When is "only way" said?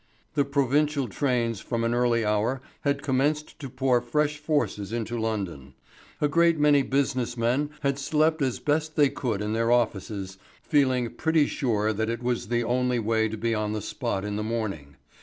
12.63-13.29